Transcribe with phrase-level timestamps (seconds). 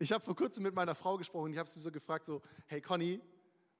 [0.00, 1.52] Ich habe vor kurzem mit meiner Frau gesprochen.
[1.52, 3.20] Ich habe sie so gefragt, so, hey Conny,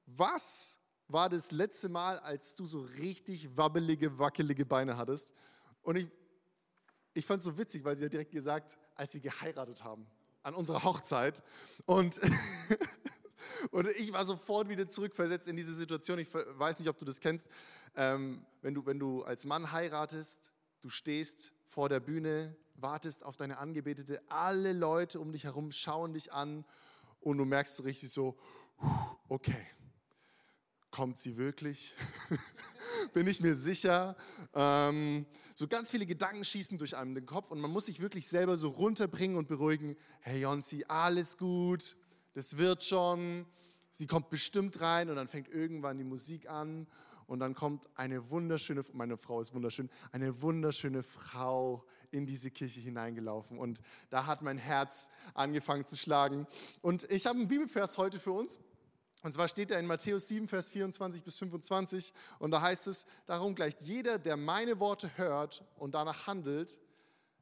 [0.05, 5.31] was war das letzte Mal, als du so richtig wabbelige, wackelige Beine hattest?
[5.81, 6.07] Und ich,
[7.13, 10.05] ich fand es so witzig, weil sie hat direkt gesagt, als wir geheiratet haben,
[10.43, 11.41] an unserer Hochzeit.
[11.85, 12.19] Und,
[13.71, 16.19] und ich war sofort wieder zurückversetzt in diese Situation.
[16.19, 17.47] Ich weiß nicht, ob du das kennst.
[17.95, 20.51] Ähm, wenn, du, wenn du als Mann heiratest,
[20.81, 26.13] du stehst vor der Bühne, wartest auf deine Angebetete, alle Leute um dich herum schauen
[26.13, 26.65] dich an
[27.21, 28.37] und du merkst so richtig so,
[29.27, 29.67] okay,
[30.91, 31.95] kommt sie wirklich?
[33.13, 34.15] Bin ich mir sicher?
[34.53, 38.27] Ähm, so ganz viele Gedanken schießen durch einem den Kopf und man muss sich wirklich
[38.27, 39.95] selber so runterbringen und beruhigen.
[40.21, 41.95] Hey Jonsi, alles gut,
[42.33, 43.45] das wird schon.
[43.89, 46.87] Sie kommt bestimmt rein und dann fängt irgendwann die Musik an
[47.27, 52.79] und dann kommt eine wunderschöne, meine Frau ist wunderschön, eine wunderschöne Frau in diese Kirche
[52.79, 53.57] hineingelaufen.
[53.57, 56.47] Und da hat mein Herz angefangen zu schlagen.
[56.81, 58.59] Und ich habe einen Bibelvers heute für uns.
[59.21, 62.13] Und zwar steht er in Matthäus 7, Vers 24 bis 25.
[62.39, 66.79] Und da heißt es, darum gleicht jeder, der meine Worte hört und danach handelt,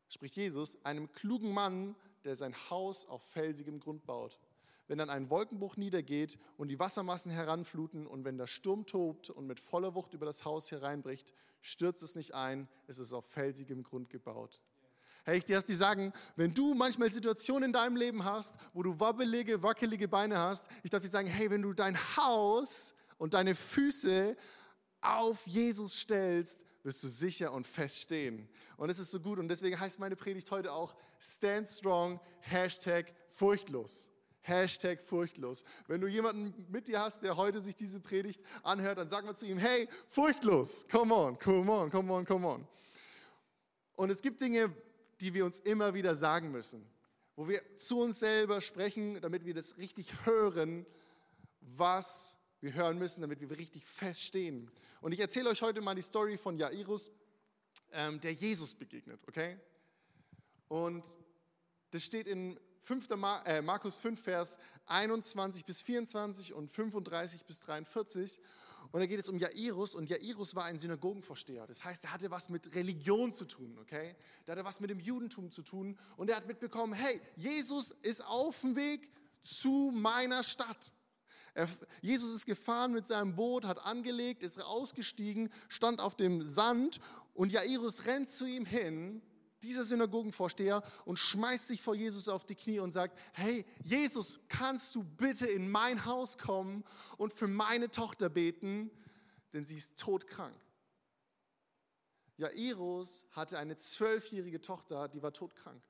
[0.10, 4.40] spricht Jesus, einem klugen Mann, der sein Haus auf felsigem Grund baut
[4.88, 9.46] wenn dann ein Wolkenbruch niedergeht und die Wassermassen heranfluten und wenn der Sturm tobt und
[9.46, 11.34] mit voller Wucht über das Haus hereinbricht,
[11.68, 14.62] stürzt es nicht ein, es ist auf felsigem Grund gebaut.
[15.26, 18.98] Hey, ich darf dir sagen, wenn du manchmal Situationen in deinem Leben hast, wo du
[18.98, 23.54] wabbelige, wackelige Beine hast, ich darf dir sagen, hey, wenn du dein Haus und deine
[23.54, 24.38] Füße
[25.02, 28.48] auf Jesus stellst, wirst du sicher und fest stehen.
[28.78, 33.14] Und es ist so gut und deswegen heißt meine Predigt heute auch Stand Strong, Hashtag
[33.28, 34.10] furchtlos.
[34.48, 35.64] Hashtag furchtlos.
[35.88, 39.36] Wenn du jemanden mit dir hast, der heute sich diese Predigt anhört, dann sag mal
[39.36, 42.68] zu ihm, hey, furchtlos, come on, come on, come on, come on.
[43.96, 44.74] Und es gibt Dinge,
[45.20, 46.88] die wir uns immer wieder sagen müssen,
[47.36, 50.86] wo wir zu uns selber sprechen, damit wir das richtig hören,
[51.62, 54.72] was wir hören müssen, damit wir richtig feststehen.
[55.02, 57.12] Und ich erzähle euch heute mal die Story von Jairus,
[57.92, 59.60] ähm, der Jesus begegnet, okay?
[60.68, 61.06] Und
[61.92, 63.10] das steht in 5.
[63.44, 68.40] Äh, Markus 5, Vers 21 bis 24 und 35 bis 43.
[68.94, 71.68] Und da geht es um Jairus und Jairus war ein Synagogenvorsteher.
[71.68, 74.16] Das heißt, er hatte was mit Religion zu tun, okay?
[74.48, 78.24] Der hatte was mit dem Judentum zu tun und er hat mitbekommen, hey, Jesus ist
[78.24, 79.12] auf dem Weg
[79.42, 80.94] zu meiner Stadt.
[82.02, 87.02] Jesus ist gefahren mit seinem Boot, hat angelegt, ist ausgestiegen, stand auf dem Sand
[87.34, 89.22] und Jairus rennt zu ihm hin
[89.64, 94.94] dieser Synagogenvorsteher und schmeißt sich vor Jesus auf die Knie und sagt, hey Jesus, kannst
[94.96, 96.84] du bitte in mein Haus kommen
[97.18, 98.92] und für meine Tochter beten,
[99.54, 100.56] denn sie ist todkrank.
[102.38, 105.82] Jairus hatte eine zwölfjährige Tochter, die war todkrank.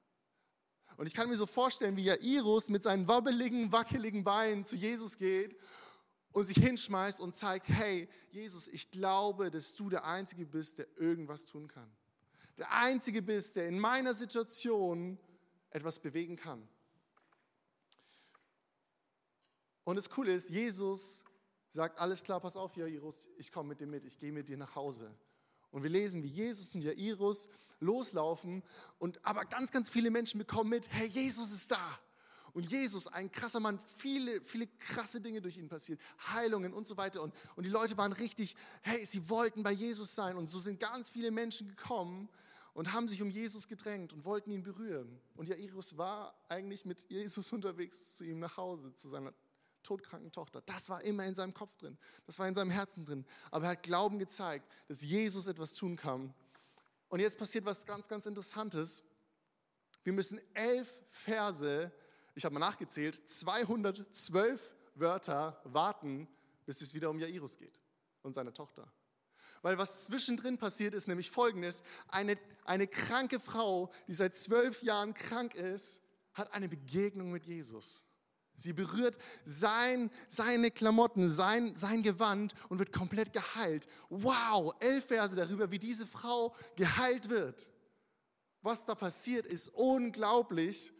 [0.95, 5.17] Und ich kann mir so vorstellen, wie Jairus mit seinen wabbeligen, wackeligen Beinen zu Jesus
[5.17, 5.57] geht
[6.31, 10.87] und sich hinschmeißt und zeigt, hey Jesus, ich glaube, dass du der Einzige bist, der
[10.97, 11.91] irgendwas tun kann
[12.57, 15.19] der Einzige bist, der in meiner Situation
[15.69, 16.67] etwas bewegen kann.
[19.83, 21.23] Und das Coole ist, Jesus
[21.69, 24.57] sagt, alles klar, pass auf, Jairus, ich komme mit dir mit, ich gehe mit dir
[24.57, 25.15] nach Hause.
[25.71, 28.63] Und wir lesen, wie Jesus und Jairus loslaufen
[28.97, 31.99] und aber ganz, ganz viele Menschen bekommen mit, hey, Jesus ist da.
[32.53, 35.99] Und Jesus, ein krasser Mann, viele, viele krasse Dinge durch ihn passiert,
[36.31, 37.21] Heilungen und so weiter.
[37.21, 40.37] Und, und die Leute waren richtig, hey, sie wollten bei Jesus sein.
[40.37, 42.29] Und so sind ganz viele Menschen gekommen
[42.73, 45.19] und haben sich um Jesus gedrängt und wollten ihn berühren.
[45.35, 49.33] Und Jairus war eigentlich mit Jesus unterwegs zu ihm nach Hause, zu seiner
[49.81, 50.61] todkranken Tochter.
[50.61, 53.25] Das war immer in seinem Kopf drin, das war in seinem Herzen drin.
[53.49, 56.33] Aber er hat Glauben gezeigt, dass Jesus etwas tun kann.
[57.09, 59.03] Und jetzt passiert was ganz, ganz Interessantes.
[60.03, 61.91] Wir müssen elf Verse
[62.37, 66.27] ich habe mal nachgezählt, 212 Wörter warten,
[66.67, 67.81] bis es wieder um Jairus geht
[68.21, 68.91] und seine Tochter.
[69.63, 75.15] Weil was zwischendrin passiert ist, nämlich folgendes, eine, eine kranke Frau, die seit zwölf Jahren
[75.15, 76.03] krank ist,
[76.33, 78.05] hat eine Begegnung mit Jesus.
[78.55, 83.87] Sie berührt sein, seine Klamotten, sein, sein Gewand und wird komplett geheilt.
[84.09, 87.67] Wow, elf Verse darüber, wie diese Frau geheilt wird.
[88.61, 90.91] Was da passiert, ist unglaublich.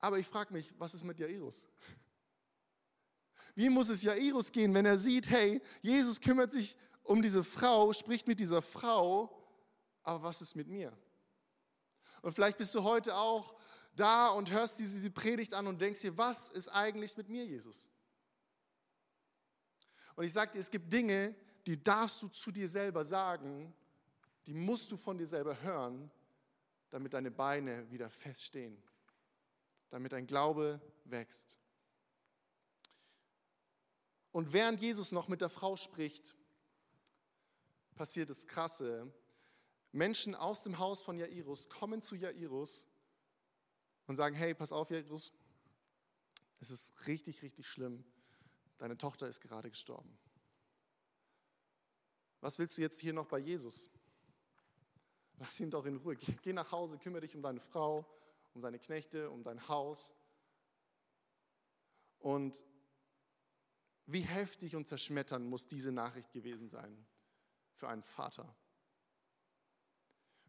[0.00, 1.66] Aber ich frage mich, was ist mit Jairus?
[3.54, 7.92] Wie muss es Jairus gehen, wenn er sieht, hey, Jesus kümmert sich um diese Frau,
[7.92, 9.30] spricht mit dieser Frau,
[10.02, 10.96] aber was ist mit mir?
[12.22, 13.54] Und vielleicht bist du heute auch
[13.94, 17.88] da und hörst diese Predigt an und denkst dir, was ist eigentlich mit mir, Jesus?
[20.16, 21.34] Und ich sage dir, es gibt Dinge,
[21.66, 23.74] die darfst du zu dir selber sagen,
[24.46, 26.10] die musst du von dir selber hören,
[26.90, 28.82] damit deine Beine wieder feststehen.
[29.90, 31.58] Damit dein Glaube wächst.
[34.32, 36.34] Und während Jesus noch mit der Frau spricht,
[37.94, 39.10] passiert das Krasse.
[39.92, 42.86] Menschen aus dem Haus von Jairus kommen zu Jairus
[44.06, 45.32] und sagen, hey, pass auf, Jairus,
[46.60, 48.04] es ist richtig, richtig schlimm.
[48.78, 50.18] Deine Tochter ist gerade gestorben.
[52.40, 53.88] Was willst du jetzt hier noch bei Jesus?
[55.38, 56.16] Lass ihn doch in Ruhe.
[56.16, 58.06] Geh nach Hause, kümmere dich um deine Frau,
[58.56, 60.14] um deine Knechte, um dein Haus.
[62.18, 62.64] Und
[64.06, 67.06] wie heftig und zerschmetternd muss diese Nachricht gewesen sein
[67.74, 68.56] für einen Vater?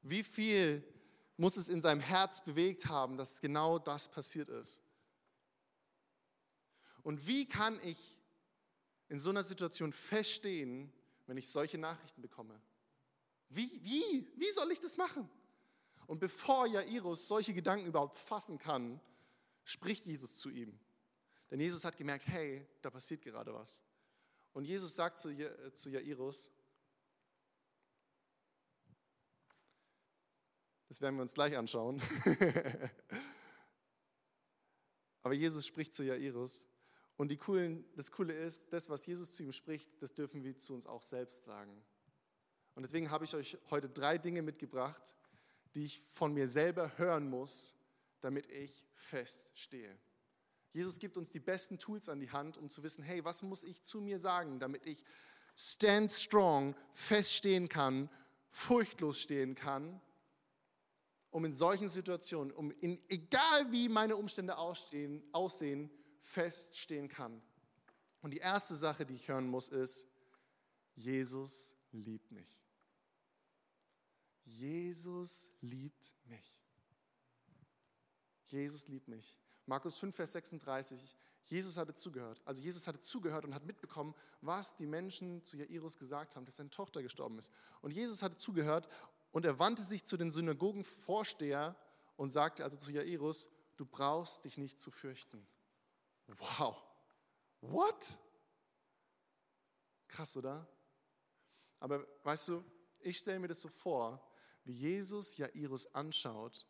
[0.01, 0.83] Wie viel
[1.35, 4.81] muss es in seinem Herz bewegt haben, dass genau das passiert ist?
[7.03, 8.17] Und wie kann ich
[9.09, 10.93] in so einer Situation feststehen,
[11.25, 12.61] wenn ich solche Nachrichten bekomme?
[13.49, 15.29] Wie, wie, wie soll ich das machen?
[16.07, 18.99] Und bevor Jairus solche Gedanken überhaupt fassen kann,
[19.63, 20.79] spricht Jesus zu ihm.
[21.51, 23.83] Denn Jesus hat gemerkt, hey, da passiert gerade was.
[24.53, 26.51] Und Jesus sagt zu, äh, zu Jairus,
[30.87, 32.01] das werden wir uns gleich anschauen,
[35.21, 36.67] aber Jesus spricht zu Jairus
[37.17, 40.55] und die coolen, das Coole ist, das, was Jesus zu ihm spricht, das dürfen wir
[40.55, 41.83] zu uns auch selbst sagen.
[42.75, 45.15] Und deswegen habe ich euch heute drei Dinge mitgebracht,
[45.77, 47.75] die ich von mir selber hören muss,
[48.19, 49.95] damit ich feststehe.
[50.73, 53.63] Jesus gibt uns die besten Tools an die Hand, um zu wissen, hey, was muss
[53.63, 55.03] ich zu mir sagen, damit ich
[55.55, 58.09] stand strong, feststehen kann,
[58.49, 60.01] furchtlos stehen kann,
[61.29, 65.91] um in solchen Situationen, um in, egal wie meine Umstände aussehen, aussehen,
[66.21, 67.39] feststehen kann.
[68.23, 70.07] Und die erste Sache, die ich hören muss, ist,
[70.95, 72.66] Jesus liebt mich.
[74.47, 76.61] Jesus liebt mich.
[78.47, 79.37] Jesus liebt mich.
[79.65, 81.15] Markus 5, Vers 36.
[81.43, 82.41] Jesus hatte zugehört.
[82.45, 86.55] Also Jesus hatte zugehört und hat mitbekommen, was die Menschen zu Jairus gesagt haben, dass
[86.55, 87.51] seine Tochter gestorben ist.
[87.81, 88.87] Und Jesus hatte zugehört
[89.31, 91.75] und er wandte sich zu den Synagogenvorsteher
[92.15, 95.45] und sagte also zu Jairus, du brauchst dich nicht zu fürchten.
[96.27, 96.81] Wow.
[97.61, 98.17] What?
[100.07, 100.67] Krass, oder?
[101.79, 102.63] Aber weißt du,
[102.99, 104.21] ich stelle mir das so vor,
[104.67, 106.67] wie Jesus Jairus anschaut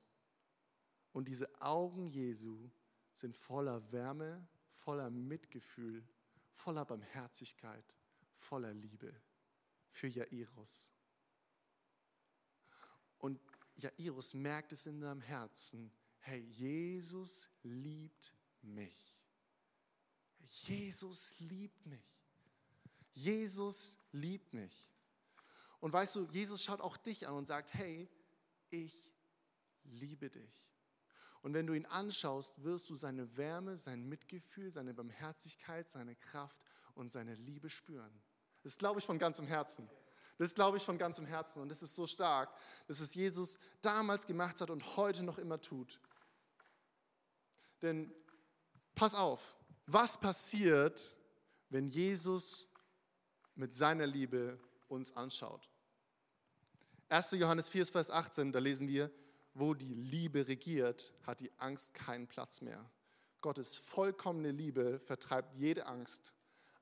[1.14, 2.70] und diese Augen Jesu
[3.12, 6.08] sind voller Wärme, voller Mitgefühl,
[6.54, 7.96] voller Barmherzigkeit,
[8.36, 9.20] voller Liebe
[9.88, 10.92] für Jairus.
[13.18, 13.40] Und
[13.76, 19.20] Jairus merkt es in seinem Herzen, hey, Jesus liebt mich.
[20.40, 22.22] Jesus liebt mich.
[23.14, 24.88] Jesus liebt mich.
[25.88, 28.10] Und weißt du, Jesus schaut auch dich an und sagt, hey,
[28.72, 29.10] ich
[29.86, 30.68] liebe dich.
[31.42, 36.58] Und wenn du ihn anschaust, wirst du seine Wärme, sein Mitgefühl, seine Barmherzigkeit, seine Kraft
[36.94, 38.12] und seine Liebe spüren.
[38.64, 39.90] Das glaube ich von ganzem Herzen.
[40.38, 41.62] Das glaube ich von ganzem Herzen.
[41.62, 42.54] Und das ist so stark,
[42.88, 46.02] dass es Jesus damals gemacht hat und heute noch immer tut.
[47.82, 48.14] Denn
[48.94, 49.56] pass auf,
[49.86, 51.16] was passiert,
[51.70, 52.68] wenn Jesus
[53.56, 55.72] mit seiner Liebe uns anschaut?
[57.10, 57.32] 1.
[57.32, 59.10] Johannes 4, Vers 18, da lesen wir,
[59.54, 62.90] wo die Liebe regiert, hat die Angst keinen Platz mehr.
[63.42, 66.34] Gottes vollkommene Liebe vertreibt jede Angst.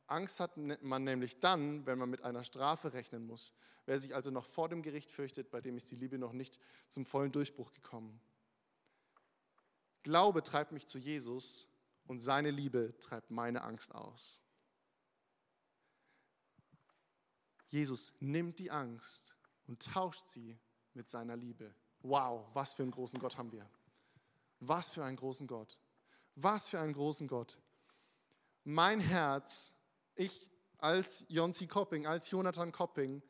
[0.08, 3.54] Angst hat man nämlich dann, wenn man mit einer Strafe rechnen muss.
[3.86, 6.60] Wer sich also noch vor dem Gericht fürchtet, bei dem ist die Liebe noch nicht
[6.90, 8.20] zum vollen Durchbruch gekommen.
[10.04, 11.68] Glaube treibt mich zu Jesus
[12.06, 14.40] und seine Liebe treibt meine Angst aus.
[17.68, 19.36] Jesus nimmt die Angst
[19.68, 20.58] und tauscht sie
[20.94, 21.74] mit seiner Liebe.
[22.02, 23.70] Wow, was für einen großen Gott haben wir.
[24.60, 25.78] Was für einen großen Gott.
[26.36, 27.58] Was für einen großen Gott.
[28.64, 29.74] Mein Herz,
[30.16, 33.22] ich als Jonsi Kopping, als Jonathan Kopping,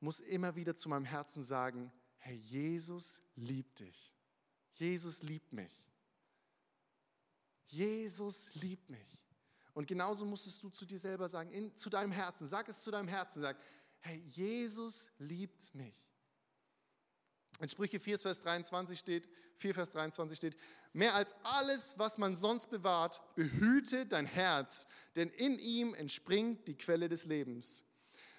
[0.00, 4.14] muss immer wieder zu meinem Herzen sagen, hey, Jesus liebt dich.
[4.72, 5.84] Jesus liebt mich.
[7.66, 9.18] Jesus liebt mich.
[9.72, 12.90] Und genauso musstest du zu dir selber sagen, in, zu deinem Herzen, sag es zu
[12.90, 13.56] deinem Herzen, sag,
[14.04, 15.94] hey, Jesus liebt mich.
[17.60, 20.56] In Sprüche 4, Vers 23 steht, 4, Vers 23 steht,
[20.92, 26.76] mehr als alles, was man sonst bewahrt, behüte dein Herz, denn in ihm entspringt die
[26.76, 27.84] Quelle des Lebens.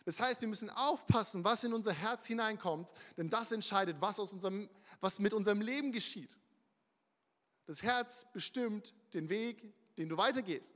[0.04, 4.34] Das heißt, wir müssen aufpassen, was in unser Herz hineinkommt, denn das entscheidet, was, aus
[4.34, 4.70] unserem,
[5.00, 6.38] was mit unserem Leben geschieht.
[7.66, 10.76] Das Herz bestimmt den Weg, den du weitergehst.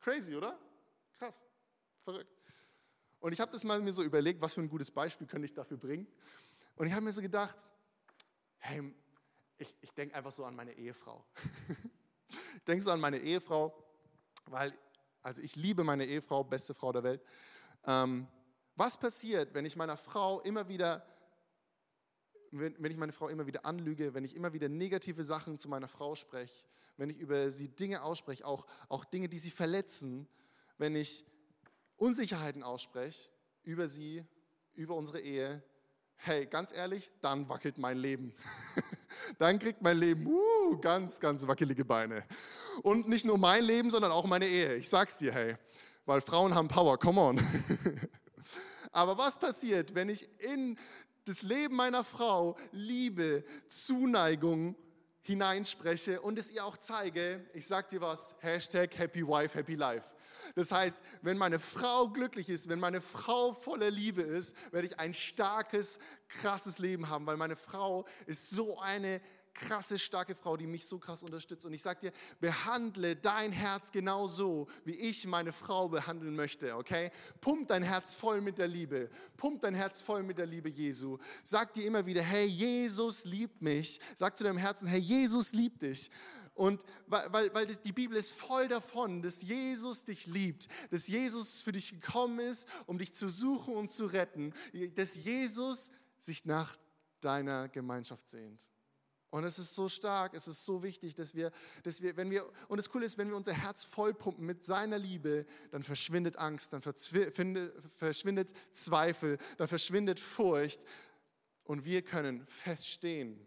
[0.00, 0.58] Crazy, oder?
[1.18, 1.44] Krass,
[2.02, 2.37] verrückt.
[3.20, 5.54] Und ich habe das mal mir so überlegt, was für ein gutes Beispiel könnte ich
[5.54, 6.06] dafür bringen.
[6.76, 7.56] Und ich habe mir so gedacht,
[8.58, 8.94] hey,
[9.58, 11.24] ich, ich denke einfach so an meine Ehefrau.
[12.28, 13.74] ich denke so an meine Ehefrau,
[14.46, 14.72] weil,
[15.22, 17.22] also ich liebe meine Ehefrau, beste Frau der Welt.
[17.84, 18.28] Ähm,
[18.76, 21.04] was passiert, wenn ich meiner Frau immer wieder,
[22.52, 25.68] wenn, wenn ich meine Frau immer wieder anlüge, wenn ich immer wieder negative Sachen zu
[25.68, 26.64] meiner Frau spreche,
[26.96, 30.28] wenn ich über sie Dinge ausspreche, auch, auch Dinge, die sie verletzen,
[30.78, 31.24] wenn ich
[31.98, 33.28] Unsicherheiten ausspreche
[33.64, 34.24] über sie,
[34.74, 35.62] über unsere Ehe,
[36.16, 38.34] hey, ganz ehrlich, dann wackelt mein Leben.
[39.38, 42.24] dann kriegt mein Leben uh, ganz, ganz wackelige Beine.
[42.82, 44.76] Und nicht nur mein Leben, sondern auch meine Ehe.
[44.76, 45.56] Ich sag's dir, hey,
[46.06, 47.38] weil Frauen haben Power, come on.
[48.92, 50.78] Aber was passiert, wenn ich in
[51.24, 54.76] das Leben meiner Frau Liebe, Zuneigung
[55.28, 57.44] hineinspreche und es ihr auch zeige?
[57.52, 60.14] Ich sag dir was, Hashtag Happy Wife, Happy Life.
[60.54, 64.98] Das heißt, wenn meine Frau glücklich ist, wenn meine Frau voller Liebe ist, werde ich
[64.98, 69.20] ein starkes, krasses Leben haben, weil meine Frau ist so eine
[69.58, 71.66] krasse, starke Frau, die mich so krass unterstützt.
[71.66, 77.10] Und ich sage dir, behandle dein Herz genauso, wie ich meine Frau behandeln möchte, okay?
[77.40, 79.10] Pump dein Herz voll mit der Liebe.
[79.36, 81.18] Pump dein Herz voll mit der Liebe Jesu.
[81.42, 84.00] Sag dir immer wieder, hey, Jesus liebt mich.
[84.16, 86.10] Sag zu deinem Herzen, hey, Jesus liebt dich.
[86.54, 91.62] Und weil, weil, weil die Bibel ist voll davon, dass Jesus dich liebt, dass Jesus
[91.62, 94.52] für dich gekommen ist, um dich zu suchen und zu retten,
[94.96, 96.76] dass Jesus sich nach
[97.20, 98.66] deiner Gemeinschaft sehnt.
[99.30, 101.50] Und es ist so stark, es ist so wichtig, dass wir,
[101.82, 104.98] dass wir, wenn wir, und das Coole ist, wenn wir unser Herz vollpumpen mit seiner
[104.98, 110.86] Liebe, dann verschwindet Angst, dann verschwindet Zweifel, dann verschwindet Furcht
[111.64, 113.46] und wir können feststehen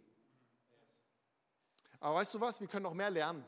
[2.02, 3.46] aber weißt du was, wir können noch mehr lernen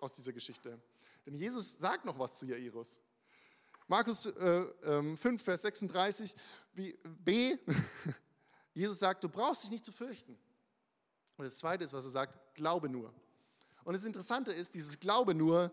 [0.00, 0.80] aus dieser Geschichte.
[1.24, 2.98] Denn Jesus sagt noch was zu Jairus.
[3.86, 6.34] Markus äh, äh, 5, Vers 36,
[6.72, 7.58] wie, b,
[8.72, 10.38] Jesus sagt, du brauchst dich nicht zu fürchten.
[11.36, 13.12] Und das Zweite ist, was er sagt, glaube nur.
[13.84, 15.72] Und das Interessante ist, dieses Glaube nur,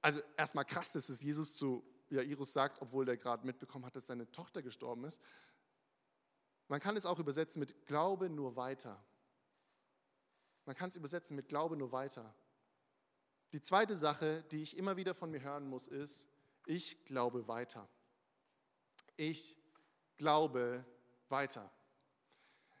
[0.00, 4.06] also erstmal krass, dass es Jesus zu Jairus sagt, obwohl der gerade mitbekommen hat, dass
[4.06, 5.20] seine Tochter gestorben ist.
[6.68, 9.02] Man kann es auch übersetzen mit Glaube nur weiter.
[10.64, 12.34] Man kann es übersetzen mit Glaube nur weiter.
[13.52, 16.28] Die zweite Sache, die ich immer wieder von mir hören muss, ist,
[16.66, 17.88] ich glaube weiter.
[19.16, 19.56] Ich
[20.18, 20.84] glaube
[21.30, 21.70] weiter.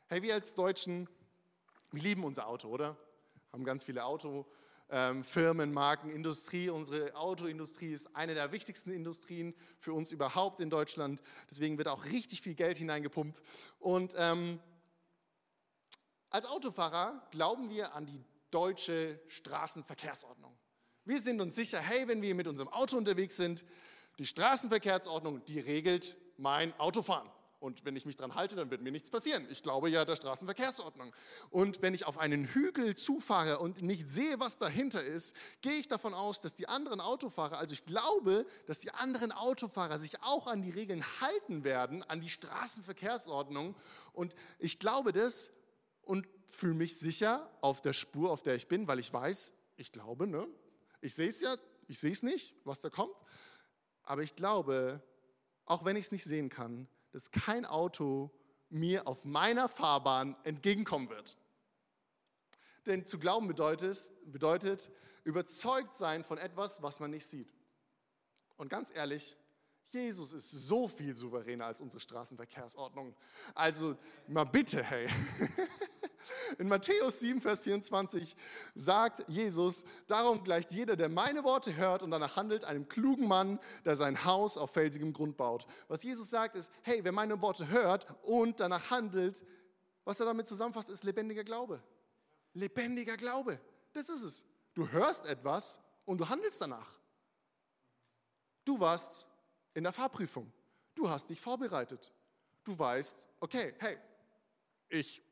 [0.08, 1.08] Hey, wir als Deutschen,
[1.90, 2.96] wir lieben unser Auto, oder?
[3.52, 6.68] Haben ganz viele Autofirmen, Marken, Industrie.
[6.68, 11.22] Unsere Autoindustrie ist eine der wichtigsten Industrien für uns überhaupt in Deutschland.
[11.50, 13.40] Deswegen wird auch richtig viel Geld hineingepumpt.
[13.78, 14.60] Und ähm,
[16.30, 20.56] als Autofahrer glauben wir an die deutsche Straßenverkehrsordnung.
[21.04, 23.64] Wir sind uns sicher, hey, wenn wir mit unserem Auto unterwegs sind,
[24.18, 27.30] die Straßenverkehrsordnung, die regelt mein Autofahren.
[27.60, 29.46] Und wenn ich mich daran halte, dann wird mir nichts passieren.
[29.50, 31.12] Ich glaube ja der Straßenverkehrsordnung.
[31.50, 35.88] Und wenn ich auf einen Hügel zufahre und nicht sehe, was dahinter ist, gehe ich
[35.88, 40.46] davon aus, dass die anderen Autofahrer, also ich glaube, dass die anderen Autofahrer sich auch
[40.46, 43.74] an die Regeln halten werden, an die Straßenverkehrsordnung.
[44.12, 45.52] Und ich glaube das,
[46.02, 49.92] und fühle mich sicher auf der Spur, auf der ich bin, weil ich weiß, ich
[49.92, 50.46] glaube, ne?
[51.00, 53.24] ich sehe es ja, ich sehe es nicht, was da kommt,
[54.04, 55.02] aber ich glaube,
[55.66, 58.30] auch wenn ich es nicht sehen kann, dass kein Auto
[58.70, 61.36] mir auf meiner Fahrbahn entgegenkommen wird.
[62.86, 64.90] Denn zu glauben bedeutet, bedeutet
[65.24, 67.52] überzeugt sein von etwas, was man nicht sieht.
[68.56, 69.36] Und ganz ehrlich,
[69.84, 73.14] Jesus ist so viel souveräner als unsere Straßenverkehrsordnung.
[73.54, 73.96] Also
[74.26, 75.08] mal bitte, hey.
[76.58, 78.36] In Matthäus 7, Vers 24
[78.74, 83.58] sagt Jesus, darum gleicht jeder, der meine Worte hört und danach handelt, einem klugen Mann,
[83.84, 85.66] der sein Haus auf felsigem Grund baut.
[85.88, 89.44] Was Jesus sagt ist, hey, wer meine Worte hört und danach handelt,
[90.04, 91.82] was er damit zusammenfasst, ist lebendiger Glaube.
[92.54, 93.60] Lebendiger Glaube,
[93.92, 94.46] das ist es.
[94.74, 96.98] Du hörst etwas und du handelst danach.
[98.64, 99.28] Du warst
[99.74, 100.52] in der Fahrprüfung.
[100.94, 102.12] Du hast dich vorbereitet.
[102.64, 103.96] Du weißt, okay, hey,
[104.88, 105.22] ich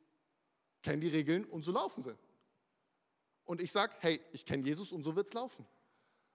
[0.86, 2.16] kenne die Regeln und so laufen sie.
[3.44, 5.66] Und ich sage, hey, ich kenne Jesus und so wird es laufen.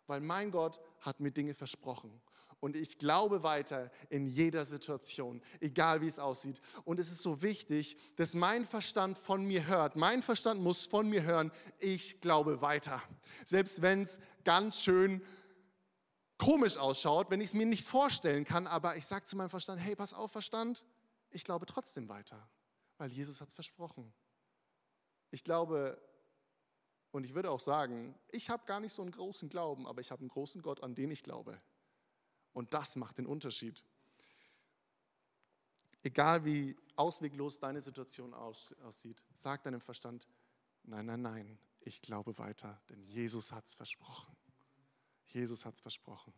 [0.07, 2.21] Weil mein Gott hat mir Dinge versprochen.
[2.59, 6.61] Und ich glaube weiter in jeder Situation, egal wie es aussieht.
[6.83, 9.95] Und es ist so wichtig, dass mein Verstand von mir hört.
[9.95, 13.01] Mein Verstand muss von mir hören, ich glaube weiter.
[13.45, 15.23] Selbst wenn es ganz schön
[16.37, 19.79] komisch ausschaut, wenn ich es mir nicht vorstellen kann, aber ich sage zu meinem Verstand,
[19.81, 20.83] hey, pass auf, Verstand,
[21.29, 22.49] ich glaube trotzdem weiter,
[22.97, 24.13] weil Jesus hat es versprochen.
[25.31, 26.01] Ich glaube,
[27.11, 30.11] und ich würde auch sagen, ich habe gar nicht so einen großen Glauben, aber ich
[30.11, 31.59] habe einen großen Gott, an den ich glaube.
[32.53, 33.83] Und das macht den Unterschied.
[36.03, 40.27] Egal wie ausweglos deine Situation aussieht, sag deinem Verstand,
[40.83, 44.35] Nein, nein, nein, ich glaube weiter, denn Jesus hat es versprochen.
[45.27, 46.33] Jesus hat es versprochen.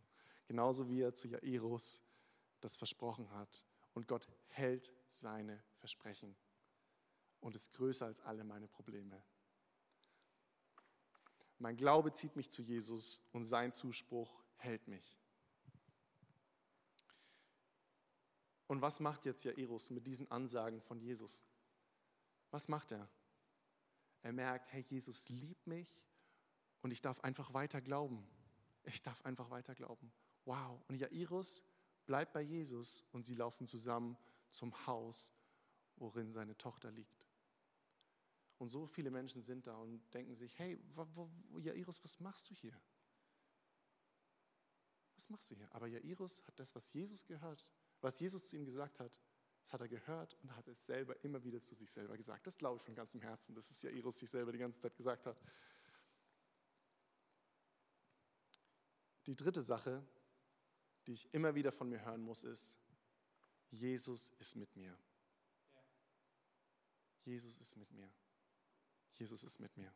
[0.48, 2.04] Genauso wie er zu Jairus
[2.60, 3.64] das versprochen hat.
[3.94, 6.36] Und Gott hält seine Versprechen
[7.44, 9.22] und ist größer als alle meine Probleme.
[11.60, 15.20] Mein Glaube zieht mich zu Jesus und sein Zuspruch hält mich.
[18.68, 21.44] Und was macht jetzt Jairus mit diesen Ansagen von Jesus?
[22.50, 23.10] Was macht er?
[24.22, 26.06] Er merkt, hey, Jesus liebt mich
[26.82, 28.26] und ich darf einfach weiter glauben.
[28.84, 30.12] Ich darf einfach weiter glauben.
[30.46, 30.82] Wow.
[30.88, 31.62] Und Jairus
[32.06, 34.18] bleibt bei Jesus und sie laufen zusammen
[34.50, 35.34] zum Haus,
[35.98, 37.33] worin seine Tochter liegt.
[38.64, 40.80] Und so viele Menschen sind da und denken sich, hey,
[41.60, 42.82] Jairus, was machst du hier?
[45.18, 45.70] Was machst du hier?
[45.76, 49.20] Aber Jairus hat das, was Jesus gehört, was Jesus zu ihm gesagt hat,
[49.60, 52.48] das hat er gehört und hat es selber immer wieder zu sich selber gesagt.
[52.48, 55.26] Das glaube ich von ganzem Herzen, dass es Jairus sich selber die ganze Zeit gesagt
[55.26, 55.38] hat.
[59.26, 60.08] Die dritte Sache,
[61.06, 62.80] die ich immer wieder von mir hören muss, ist,
[63.72, 64.98] Jesus ist mit mir.
[67.26, 68.10] Jesus ist mit mir.
[69.14, 69.94] Jesus ist mit mir.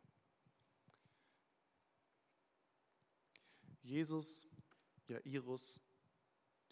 [3.82, 4.46] Jesus,
[5.08, 5.80] Jairus,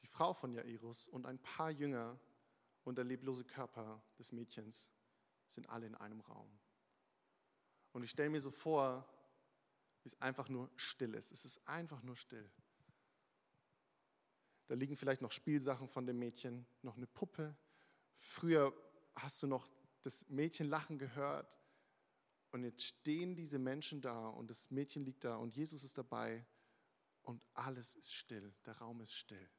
[0.00, 2.19] die Frau von Jairus und ein paar Jünger
[2.85, 4.91] und der leblose Körper des Mädchens
[5.49, 6.50] sind alle in einem Raum.
[7.93, 9.09] Und ich stelle mir so vor,
[10.03, 11.33] wie es einfach nur still ist.
[11.33, 12.50] Es ist einfach nur still.
[14.67, 17.57] Da liegen vielleicht noch Spielsachen von dem Mädchen, noch eine Puppe.
[18.12, 18.75] Früher
[19.15, 19.69] hast du noch
[20.03, 21.61] das Mädchen lachen gehört.
[22.50, 26.47] Und jetzt stehen diese Menschen da und das Mädchen liegt da und Jesus ist dabei
[27.23, 28.55] und alles ist still.
[28.65, 29.50] Der Raum ist still.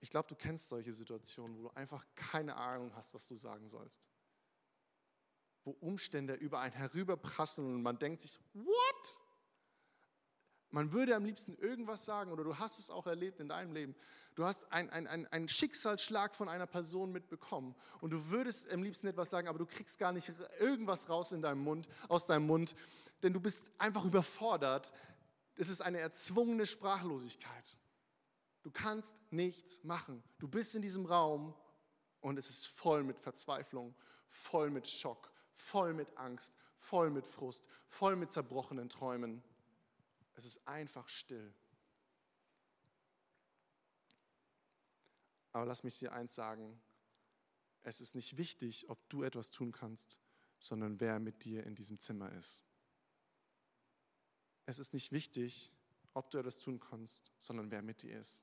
[0.00, 3.68] Ich glaube, du kennst solche Situationen, wo du einfach keine Ahnung hast, was du sagen
[3.68, 4.08] sollst.
[5.64, 9.20] Wo Umstände über einen herüberprasseln und man denkt sich, what?
[10.70, 13.94] Man würde am liebsten irgendwas sagen oder du hast es auch erlebt in deinem Leben.
[14.36, 19.08] Du hast einen ein, ein Schicksalsschlag von einer Person mitbekommen und du würdest am liebsten
[19.08, 22.76] etwas sagen, aber du kriegst gar nicht irgendwas raus in deinem Mund, aus deinem Mund,
[23.22, 24.92] denn du bist einfach überfordert.
[25.56, 27.76] Es ist eine erzwungene Sprachlosigkeit.
[28.62, 30.22] Du kannst nichts machen.
[30.38, 31.54] Du bist in diesem Raum
[32.20, 33.94] und es ist voll mit Verzweiflung,
[34.28, 39.42] voll mit Schock, voll mit Angst, voll mit Frust, voll mit zerbrochenen Träumen.
[40.40, 41.52] Es ist einfach still.
[45.52, 46.80] Aber lass mich dir eins sagen.
[47.82, 50.18] Es ist nicht wichtig, ob du etwas tun kannst,
[50.58, 52.62] sondern wer mit dir in diesem Zimmer ist.
[54.64, 55.70] Es ist nicht wichtig,
[56.14, 58.42] ob du etwas tun kannst, sondern wer mit dir ist.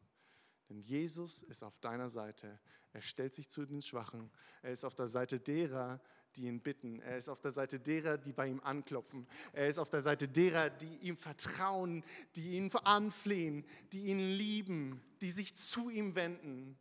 [0.70, 2.60] Denn Jesus ist auf deiner Seite.
[2.94, 4.32] Er stellt sich zu den Schwachen.
[4.62, 6.02] Er ist auf der Seite derer,
[6.36, 7.00] die ihn bitten.
[7.00, 9.28] Er ist auf der Seite derer, die bei ihm anklopfen.
[9.54, 12.04] Er ist auf der Seite derer, die ihm vertrauen,
[12.36, 16.78] die ihn anflehen, die ihn lieben, die sich zu ihm wenden.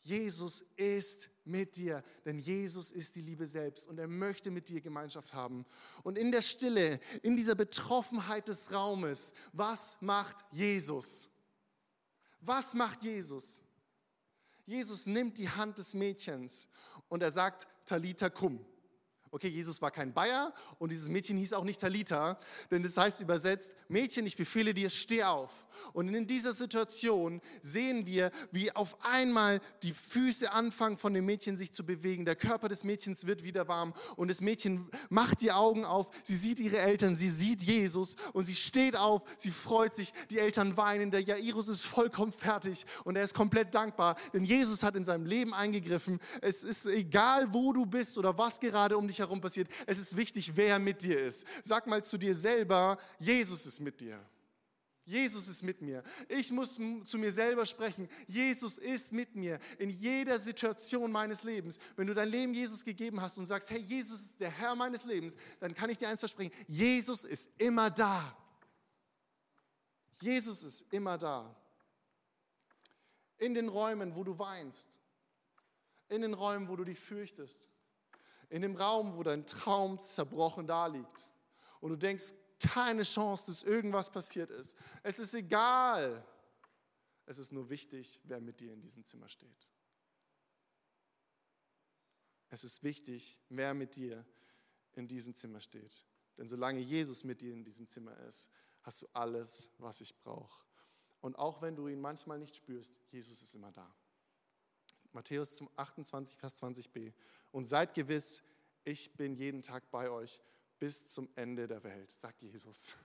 [0.00, 4.82] Jesus ist mit dir, denn Jesus ist die Liebe selbst und er möchte mit dir
[4.82, 5.64] Gemeinschaft haben.
[6.02, 11.30] Und in der Stille, in dieser Betroffenheit des Raumes, was macht Jesus?
[12.46, 13.62] Was macht Jesus?
[14.66, 16.68] Jesus nimmt die Hand des Mädchens
[17.08, 18.64] und er sagt, Talita kum.
[19.34, 22.38] Okay, Jesus war kein Bayer und dieses Mädchen hieß auch nicht Talita,
[22.70, 25.66] denn das heißt übersetzt, Mädchen, ich befehle dir, steh auf.
[25.92, 31.56] Und in dieser Situation sehen wir, wie auf einmal die Füße anfangen von dem Mädchen
[31.56, 32.24] sich zu bewegen.
[32.24, 36.10] Der Körper des Mädchens wird wieder warm und das Mädchen macht die Augen auf.
[36.22, 40.12] Sie sieht ihre Eltern, sie sieht Jesus und sie steht auf, sie freut sich.
[40.30, 41.10] Die Eltern weinen.
[41.10, 45.26] Der Jairus ist vollkommen fertig und er ist komplett dankbar, denn Jesus hat in seinem
[45.26, 46.20] Leben eingegriffen.
[46.40, 49.68] Es ist egal, wo du bist oder was gerade um dich herum passiert.
[49.86, 51.46] Es ist wichtig, wer mit dir ist.
[51.62, 54.20] Sag mal zu dir selber, Jesus ist mit dir.
[55.06, 56.02] Jesus ist mit mir.
[56.28, 58.08] Ich muss zu mir selber sprechen.
[58.26, 61.78] Jesus ist mit mir in jeder Situation meines Lebens.
[61.96, 65.04] Wenn du dein Leben Jesus gegeben hast und sagst, hey, Jesus ist der Herr meines
[65.04, 66.52] Lebens, dann kann ich dir eins versprechen.
[66.66, 68.34] Jesus ist immer da.
[70.22, 71.54] Jesus ist immer da.
[73.36, 74.98] In den Räumen, wo du weinst.
[76.08, 77.68] In den Räumen, wo du dich fürchtest
[78.48, 81.28] in dem Raum, wo dein Traum zerbrochen da liegt
[81.80, 84.76] und du denkst, keine Chance, dass irgendwas passiert ist.
[85.02, 86.24] Es ist egal.
[87.26, 89.68] Es ist nur wichtig, wer mit dir in diesem Zimmer steht.
[92.50, 94.24] Es ist wichtig, wer mit dir
[94.92, 96.04] in diesem Zimmer steht.
[96.36, 98.50] Denn solange Jesus mit dir in diesem Zimmer ist,
[98.82, 100.64] hast du alles, was ich brauche.
[101.20, 103.94] Und auch wenn du ihn manchmal nicht spürst, Jesus ist immer da.
[105.14, 107.12] Matthäus 28, Vers 20b.
[107.52, 108.42] Und seid gewiss,
[108.84, 110.40] ich bin jeden Tag bei euch
[110.78, 112.96] bis zum Ende der Welt, sagt Jesus.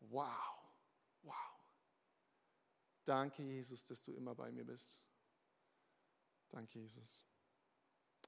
[0.00, 0.58] Wow,
[1.22, 1.34] wow.
[3.04, 4.98] Danke, Jesus, dass du immer bei mir bist.
[6.48, 7.24] Danke, Jesus.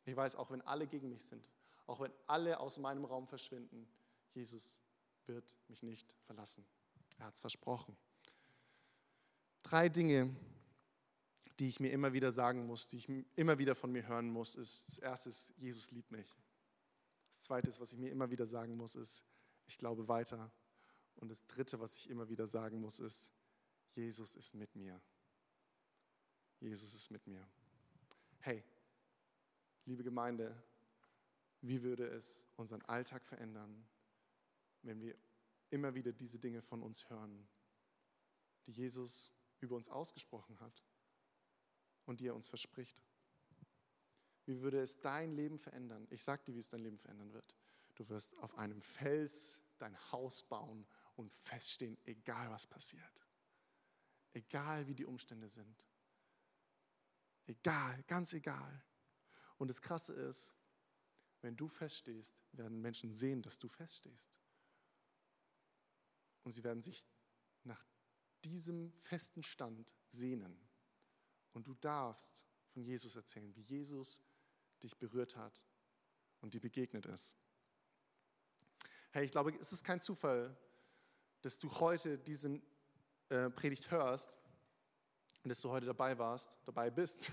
[0.05, 1.51] Ich weiß, auch wenn alle gegen mich sind,
[1.87, 3.89] auch wenn alle aus meinem Raum verschwinden,
[4.33, 4.81] Jesus
[5.27, 6.67] wird mich nicht verlassen.
[7.19, 7.97] Er hat es versprochen.
[9.63, 10.35] Drei Dinge,
[11.61, 14.55] die ich mir immer wieder sagen muss, die ich immer wieder von mir hören muss,
[14.55, 16.35] ist, das erste ist, Jesus liebt mich.
[17.35, 19.27] Das zweite ist, was ich mir immer wieder sagen muss, ist,
[19.67, 20.51] ich glaube weiter.
[21.17, 23.31] Und das dritte, was ich immer wieder sagen muss, ist,
[23.91, 24.99] Jesus ist mit mir.
[26.61, 27.47] Jesus ist mit mir.
[28.39, 28.65] Hey,
[29.85, 30.57] liebe Gemeinde,
[31.61, 33.87] wie würde es unseren Alltag verändern,
[34.81, 35.15] wenn wir
[35.69, 37.47] immer wieder diese Dinge von uns hören,
[38.67, 40.87] die Jesus über uns ausgesprochen hat
[42.11, 43.01] und die er uns verspricht.
[44.45, 46.09] Wie würde es dein Leben verändern?
[46.11, 47.55] Ich sage dir, wie es dein Leben verändern wird.
[47.95, 53.25] Du wirst auf einem Fels dein Haus bauen und feststehen, egal was passiert.
[54.33, 55.87] Egal wie die Umstände sind.
[57.47, 58.83] Egal, ganz egal.
[59.59, 60.53] Und das Krasse ist,
[61.43, 64.41] wenn du feststehst, werden Menschen sehen, dass du feststehst.
[66.43, 67.07] Und sie werden sich
[67.63, 67.85] nach
[68.43, 70.70] diesem festen Stand sehnen.
[71.53, 74.21] Und du darfst von Jesus erzählen, wie Jesus
[74.83, 75.65] dich berührt hat
[76.41, 77.37] und dir begegnet ist.
[79.11, 80.57] Hey, ich glaube, es ist kein Zufall,
[81.43, 82.63] dass du heute diesen
[83.29, 84.39] äh, Predigt hörst
[85.43, 87.33] und dass du heute dabei warst, dabei bist.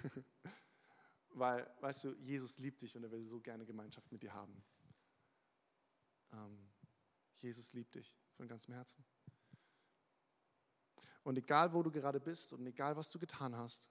[1.30, 4.64] Weil, weißt du, Jesus liebt dich und er will so gerne Gemeinschaft mit dir haben.
[6.32, 6.70] Ähm,
[7.36, 9.06] Jesus liebt dich von ganzem Herzen.
[11.24, 13.90] Und egal, wo du gerade bist und egal, was du getan hast,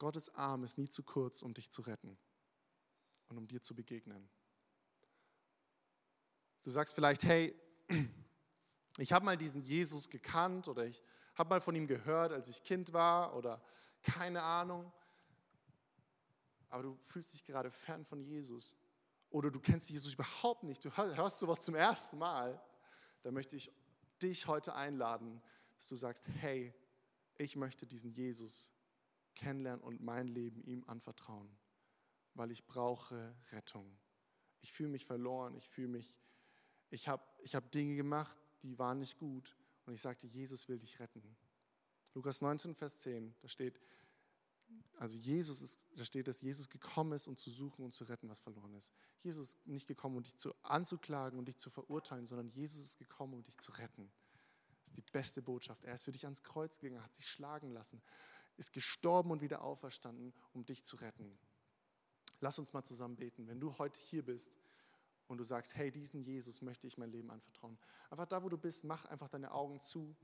[0.00, 2.18] Gottes Arm ist nie zu kurz, um dich zu retten
[3.28, 4.30] und um dir zu begegnen.
[6.62, 7.54] Du sagst vielleicht, hey,
[8.98, 11.02] ich habe mal diesen Jesus gekannt oder ich
[11.34, 13.62] habe mal von ihm gehört, als ich Kind war oder
[14.00, 14.90] keine Ahnung.
[16.70, 18.74] Aber du fühlst dich gerade fern von Jesus
[19.28, 22.58] oder du kennst Jesus überhaupt nicht, du hörst sowas zum ersten Mal.
[23.22, 23.70] Da möchte ich
[24.22, 25.42] dich heute einladen,
[25.76, 26.72] dass du sagst, hey,
[27.36, 28.72] ich möchte diesen Jesus
[29.40, 31.50] kennenlernen und mein Leben ihm anvertrauen,
[32.34, 33.98] weil ich brauche Rettung.
[34.60, 36.20] Ich fühle mich verloren, ich fühle mich,
[36.90, 40.78] ich habe ich hab Dinge gemacht, die waren nicht gut und ich sagte, Jesus will
[40.78, 41.36] dich retten.
[42.12, 43.80] Lukas 19, Vers 10, da steht,
[44.98, 48.28] also Jesus ist, da steht, dass Jesus gekommen ist, um zu suchen und zu retten,
[48.28, 48.92] was verloren ist.
[49.20, 52.98] Jesus ist nicht gekommen, um dich zu, anzuklagen und dich zu verurteilen, sondern Jesus ist
[52.98, 54.12] gekommen, um dich zu retten.
[54.80, 55.84] Das ist die beste Botschaft.
[55.84, 58.02] Er ist für dich ans Kreuz gegangen, hat sich schlagen lassen,
[58.56, 61.38] ist gestorben und wieder auferstanden, um dich zu retten.
[62.40, 63.46] Lass uns mal zusammen beten.
[63.46, 64.58] Wenn du heute hier bist
[65.28, 67.78] und du sagst, hey, diesen Jesus möchte ich mein Leben anvertrauen.
[68.10, 70.16] Einfach da, wo du bist, mach einfach deine Augen zu.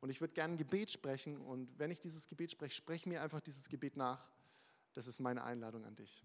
[0.00, 1.38] Und ich würde gerne ein Gebet sprechen.
[1.38, 4.30] Und wenn ich dieses Gebet spreche, sprech mir einfach dieses Gebet nach.
[4.92, 6.24] Das ist meine Einladung an dich.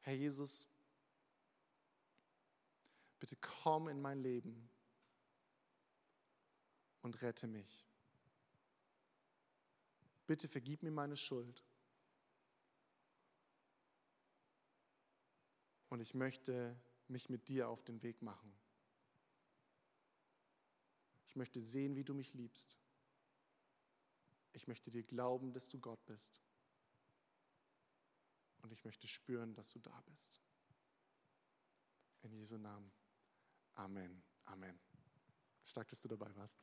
[0.00, 0.66] Herr Jesus,
[3.18, 4.68] bitte komm in mein Leben
[7.02, 7.89] und rette mich.
[10.30, 11.64] Bitte vergib mir meine Schuld.
[15.88, 18.54] Und ich möchte mich mit dir auf den Weg machen.
[21.26, 22.78] Ich möchte sehen, wie du mich liebst.
[24.52, 26.40] Ich möchte dir glauben, dass du Gott bist.
[28.62, 30.40] Und ich möchte spüren, dass du da bist.
[32.22, 32.92] In Jesu Namen.
[33.74, 34.22] Amen.
[34.44, 34.78] Amen.
[35.64, 36.56] Stark, dass du dabei warst.